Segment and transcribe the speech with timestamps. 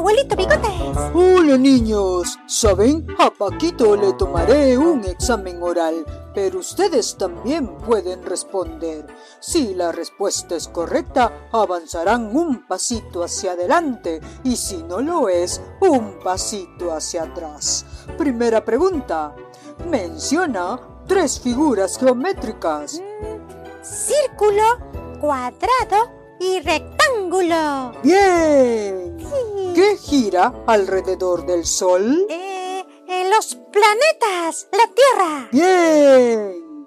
[0.00, 0.96] abuelito Bigotes.
[1.12, 3.06] Hola niños, ¿saben?
[3.18, 9.06] A Paquito le tomaré un examen oral, pero ustedes también pueden responder.
[9.40, 15.60] Si la respuesta es correcta, avanzarán un pasito hacia adelante y si no lo es,
[15.82, 17.84] un pasito hacia atrás.
[18.16, 19.34] Primera pregunta.
[19.86, 23.02] Menciona tres figuras geométricas.
[23.82, 24.78] Círculo,
[25.20, 27.92] cuadrado y rectángulo.
[28.02, 29.59] Bien.
[29.74, 32.26] ¿Qué gira alrededor del Sol?
[32.28, 35.48] Eh, eh, los planetas, la Tierra.
[35.52, 36.86] Bien.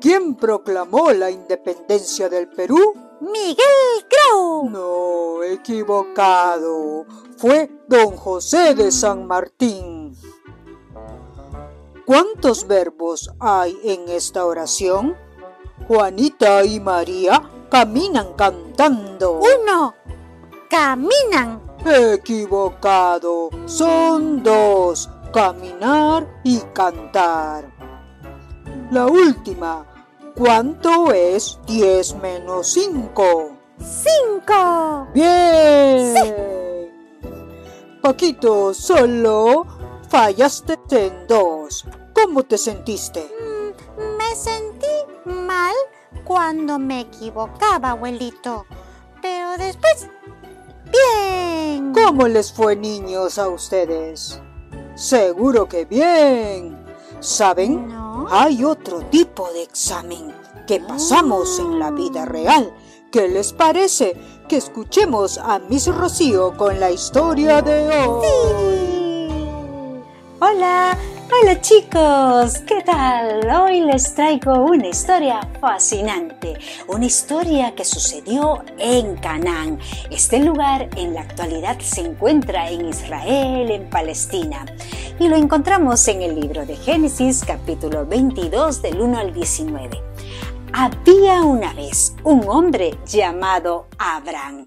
[0.00, 2.94] ¿Quién proclamó la independencia del Perú?
[3.20, 4.68] Miguel Grau.
[4.70, 7.06] No, equivocado.
[7.36, 10.16] Fue don José de San Martín.
[12.06, 15.16] ¿Cuántos verbos hay en esta oración?
[15.86, 19.40] Juanita y María caminan cantando.
[19.40, 19.94] Uno.
[20.70, 21.67] Caminan.
[21.88, 23.50] Equivocado.
[23.66, 25.10] Son dos.
[25.32, 27.72] Caminar y cantar.
[28.90, 29.86] La última.
[30.34, 33.58] ¿Cuánto es 10 menos 5?
[33.80, 35.08] Cinco.
[35.12, 36.14] Bien.
[38.00, 39.66] Paquito, solo
[40.08, 41.84] fallaste en dos.
[42.14, 43.30] ¿Cómo te sentiste?
[43.40, 44.86] Mm, me sentí
[45.24, 45.74] mal
[46.24, 48.66] cuando me equivocaba, abuelito.
[49.20, 50.08] Pero después...
[50.84, 51.47] Bien.
[52.04, 54.40] ¿Cómo les fue, niños, a ustedes?
[54.94, 56.78] Seguro que bien.
[57.20, 57.88] ¿Saben?
[57.88, 58.26] No.
[58.30, 60.32] Hay otro tipo de examen
[60.66, 62.72] que pasamos en la vida real.
[63.10, 64.16] ¿Qué les parece
[64.48, 68.26] que escuchemos a Miss Rocío con la historia de hoy?
[70.40, 70.96] Hola,
[71.30, 73.48] hola chicos, ¿qué tal?
[73.50, 79.78] Hoy les traigo una historia fascinante, una historia que sucedió en Canaán.
[80.10, 84.64] Este lugar en la actualidad se encuentra en Israel, en Palestina,
[85.18, 90.02] y lo encontramos en el libro de Génesis capítulo 22 del 1 al 19.
[90.72, 94.66] Había una vez un hombre llamado Abraham.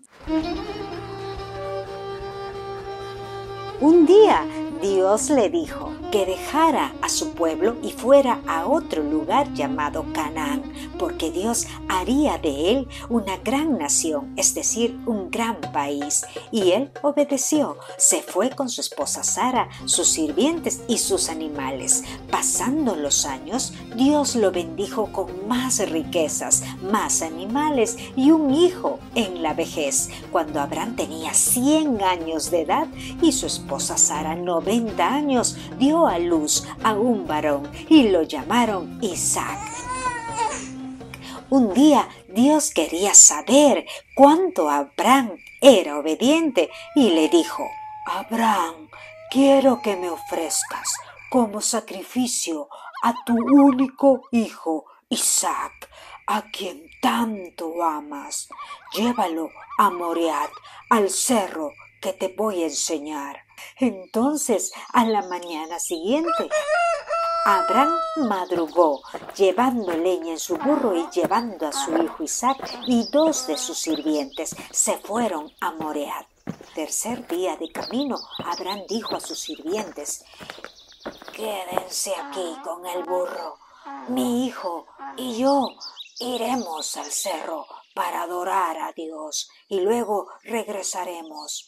[3.79, 4.45] Un día
[4.81, 10.63] Dios le dijo que dejara a su pueblo y fuera a otro lugar llamado Canaán,
[10.97, 16.25] porque Dios haría de él una gran nación, es decir, un gran país.
[16.51, 22.03] Y él obedeció, se fue con su esposa Sara, sus sirvientes y sus animales.
[22.31, 29.43] Pasando los años, Dios lo bendijo con más riquezas, más animales y un hijo en
[29.43, 32.87] la vejez, cuando Abraham tenía 100 años de edad
[33.21, 38.99] y su esposa Sara 90 años, dio a luz a un varón y lo llamaron
[39.01, 39.59] Isaac.
[41.49, 47.67] Un día Dios quería saber cuánto Abraham era obediente y le dijo,
[48.05, 48.87] Abraham,
[49.29, 50.95] quiero que me ofrezcas
[51.29, 52.69] como sacrificio
[53.03, 55.89] a tu único hijo Isaac,
[56.27, 58.47] a quien tanto amas.
[58.93, 60.51] Llévalo a Moriat,
[60.89, 63.41] al cerro que te voy a enseñar.
[63.77, 66.49] Entonces, a la mañana siguiente,
[67.45, 69.01] Abraham madrugó,
[69.35, 73.79] llevando leña en su burro y llevando a su hijo Isaac y dos de sus
[73.79, 74.55] sirvientes.
[74.71, 76.27] Se fueron a Moreat.
[76.75, 80.23] Tercer día de camino, Abraham dijo a sus sirvientes,
[81.33, 83.57] Quédense aquí con el burro.
[84.09, 84.85] Mi hijo
[85.17, 85.69] y yo
[86.19, 91.65] iremos al cerro para adorar a Dios y luego regresaremos.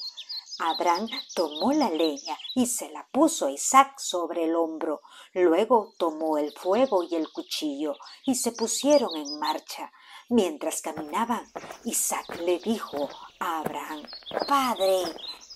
[0.59, 5.01] Abraham tomó la leña y se la puso a Isaac sobre el hombro.
[5.33, 9.91] Luego tomó el fuego y el cuchillo y se pusieron en marcha.
[10.29, 11.51] Mientras caminaban,
[11.83, 13.09] Isaac le dijo
[13.39, 14.03] a Abraham,
[14.47, 15.03] Padre,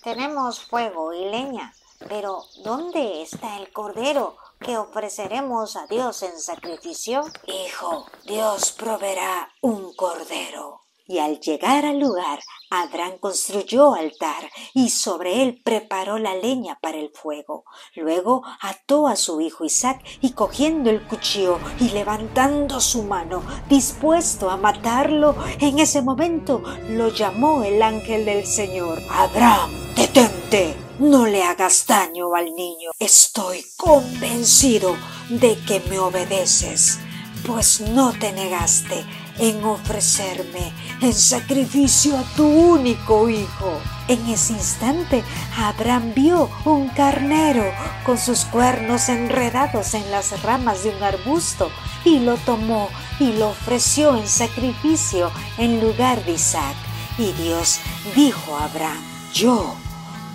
[0.03, 1.73] tenemos fuego y leña,
[2.07, 7.23] pero ¿dónde está el cordero que ofreceremos a Dios en sacrificio?
[7.45, 10.86] Hijo, Dios proveerá un cordero.
[11.07, 12.39] Y al llegar al lugar,
[12.69, 17.63] Abraham construyó altar y sobre él preparó la leña para el fuego.
[17.95, 24.49] Luego ató a su hijo Isaac y cogiendo el cuchillo y levantando su mano, dispuesto
[24.49, 29.01] a matarlo, en ese momento lo llamó el ángel del Señor.
[29.09, 32.91] Abraham, detente, no le hagas daño al niño.
[32.99, 34.97] Estoy convencido
[35.29, 36.99] de que me obedeces,
[37.45, 39.05] pues no te negaste
[39.39, 43.79] en ofrecerme en sacrificio a tu único hijo.
[44.07, 45.23] En ese instante,
[45.57, 47.63] Abraham vio un carnero
[48.05, 51.69] con sus cuernos enredados en las ramas de un arbusto
[52.05, 52.89] y lo tomó
[53.19, 56.75] y lo ofreció en sacrificio en lugar de Isaac.
[57.17, 57.79] Y Dios
[58.15, 59.03] dijo a Abraham,
[59.33, 59.75] yo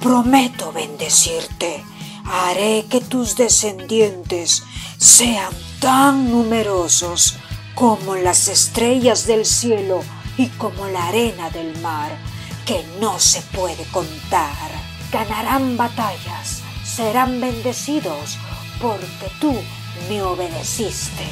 [0.01, 1.85] prometo bendecirte.
[2.25, 4.63] Haré que tus descendientes
[4.99, 7.37] sean tan numerosos
[7.75, 10.03] como las estrellas del cielo
[10.37, 12.11] y como la arena del mar,
[12.67, 14.71] que no se puede contar.
[15.11, 18.39] Ganarán batallas, serán bendecidos,
[18.81, 19.55] porque tú
[20.09, 21.25] me obedeciste.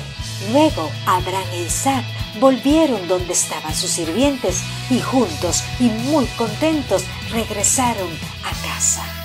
[0.52, 2.04] Luego Abraham e Isaac
[2.40, 8.08] volvieron donde estaban sus sirvientes y juntos y muy contentos regresaron
[8.44, 9.19] a casa.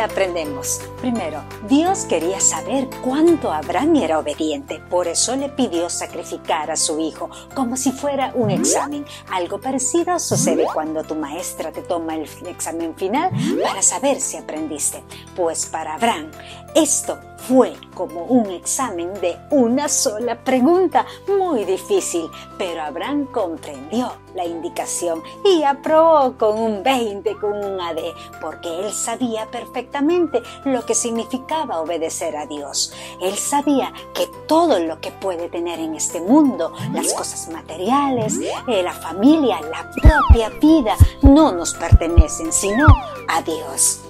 [0.00, 0.80] ¿Qué aprendemos?
[1.02, 6.98] Primero, Dios quería saber cuánto Abraham era obediente, por eso le pidió sacrificar a su
[7.00, 9.04] hijo como si fuera un examen.
[9.30, 13.30] Algo parecido sucede cuando tu maestra te toma el examen final
[13.62, 15.02] para saber si aprendiste.
[15.36, 16.30] Pues para Abraham
[16.74, 22.28] esto fue como un examen de una sola pregunta, muy difícil,
[22.58, 27.98] pero Abraham comprendió la indicación y aprobó con un 20, con un AD,
[28.40, 32.92] porque él sabía perfectamente lo que significaba obedecer a Dios.
[33.20, 38.38] Él sabía que todo lo que puede tener en este mundo, las cosas materiales,
[38.68, 42.86] eh, la familia, la propia vida, no nos pertenecen, sino
[43.28, 44.00] a Dios.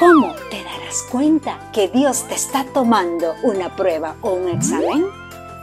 [0.00, 5.04] ¿Cómo te darás cuenta que Dios te está tomando una prueba o un examen?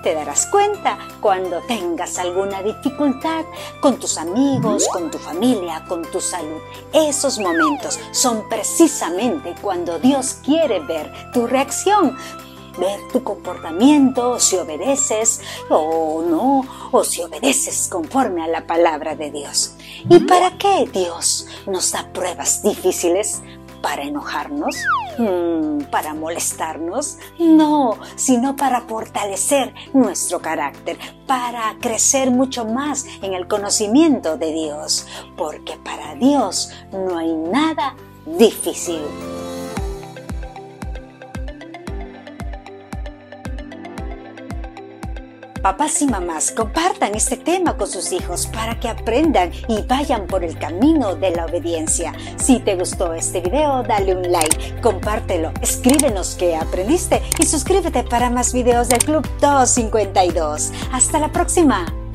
[0.04, 3.46] Te darás cuenta cuando tengas alguna dificultad
[3.82, 6.62] con tus amigos, con tu familia, con tu salud.
[6.94, 12.16] Esos momentos son precisamente cuando Dios quiere ver tu reacción,
[12.78, 19.32] ver tu comportamiento, si obedeces o no, o si obedeces conforme a la palabra de
[19.32, 19.74] Dios.
[20.08, 23.42] ¿Y para qué Dios nos da pruebas difíciles?
[23.88, 24.76] Para enojarnos,
[25.18, 33.48] mm, para molestarnos, no, sino para fortalecer nuestro carácter, para crecer mucho más en el
[33.48, 35.08] conocimiento de Dios,
[35.38, 37.96] porque para Dios no hay nada
[38.26, 39.00] difícil.
[45.62, 50.44] Papás y mamás, compartan este tema con sus hijos para que aprendan y vayan por
[50.44, 52.14] el camino de la obediencia.
[52.38, 58.30] Si te gustó este video, dale un like, compártelo, escríbenos qué aprendiste y suscríbete para
[58.30, 60.72] más videos del Club 252.
[60.92, 62.07] Hasta la próxima.